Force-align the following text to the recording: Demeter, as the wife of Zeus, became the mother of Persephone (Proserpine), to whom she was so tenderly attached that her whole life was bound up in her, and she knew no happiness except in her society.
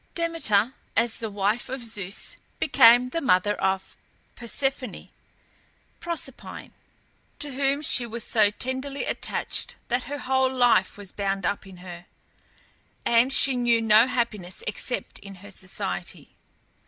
Demeter, 0.15 0.73
as 0.97 1.19
the 1.19 1.29
wife 1.29 1.69
of 1.69 1.83
Zeus, 1.85 2.37
became 2.57 3.09
the 3.09 3.21
mother 3.21 3.53
of 3.61 3.95
Persephone 4.35 5.11
(Proserpine), 5.99 6.71
to 7.37 7.53
whom 7.53 7.83
she 7.83 8.07
was 8.07 8.23
so 8.23 8.49
tenderly 8.49 9.05
attached 9.05 9.75
that 9.89 10.05
her 10.05 10.17
whole 10.17 10.51
life 10.51 10.97
was 10.97 11.11
bound 11.11 11.45
up 11.45 11.67
in 11.67 11.77
her, 11.85 12.07
and 13.05 13.31
she 13.31 13.55
knew 13.55 13.79
no 13.79 14.07
happiness 14.07 14.63
except 14.65 15.19
in 15.19 15.35
her 15.35 15.51
society. 15.51 16.29